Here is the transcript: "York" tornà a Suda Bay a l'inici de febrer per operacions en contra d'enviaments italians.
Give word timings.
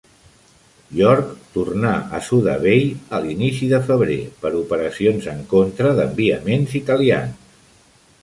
"York" 0.99 1.27
tornà 1.57 1.91
a 2.19 2.21
Suda 2.29 2.55
Bay 2.63 2.87
a 3.17 3.19
l'inici 3.25 3.69
de 3.73 3.79
febrer 3.89 4.17
per 4.45 4.51
operacions 4.61 5.27
en 5.37 5.43
contra 5.53 5.91
d'enviaments 5.99 6.73
italians. 6.81 7.61